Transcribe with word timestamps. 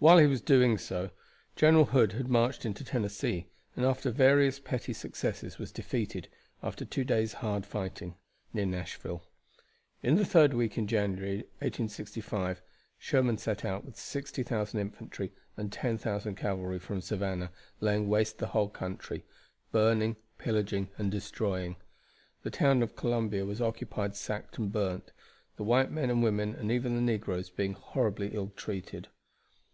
While 0.00 0.18
he 0.18 0.28
was 0.28 0.38
so 0.38 0.44
doing, 0.44 0.78
General 1.56 1.86
Hood 1.86 2.12
had 2.12 2.28
marched 2.28 2.64
into 2.64 2.84
Tennessee, 2.84 3.48
and 3.74 3.84
after 3.84 4.12
various 4.12 4.60
petty 4.60 4.92
successes 4.92 5.58
was 5.58 5.72
defeated, 5.72 6.28
after 6.62 6.84
two 6.84 7.02
days' 7.02 7.32
hard 7.42 7.66
fighting, 7.66 8.14
near 8.52 8.64
Nashville. 8.64 9.26
In 10.00 10.14
the 10.14 10.24
third 10.24 10.54
week 10.54 10.78
in 10.78 10.86
January, 10.86 11.38
1865, 11.58 12.62
Sherman 12.96 13.38
set 13.38 13.64
out 13.64 13.84
with 13.84 13.96
60,000 13.96 14.78
infantry 14.78 15.32
and 15.56 15.72
10,000 15.72 16.36
cavalry 16.36 16.78
from 16.78 17.00
Savannah, 17.00 17.50
laying 17.80 18.06
waste 18.08 18.38
the 18.38 18.46
whole 18.46 18.68
country 18.68 19.24
burning, 19.72 20.14
pillaging, 20.38 20.90
and 20.96 21.10
destroying. 21.10 21.74
The 22.44 22.52
town 22.52 22.84
of 22.84 22.94
Columbia 22.94 23.44
was 23.44 23.60
occupied, 23.60 24.14
sacked, 24.14 24.58
and 24.58 24.70
burned, 24.70 25.10
the 25.56 25.64
white 25.64 25.90
men 25.90 26.08
and 26.08 26.22
women 26.22 26.54
and 26.54 26.70
even 26.70 26.94
the 26.94 27.00
negroes 27.00 27.50
being 27.50 27.72
horribly 27.72 28.28
ill 28.28 28.52
treated. 28.54 29.08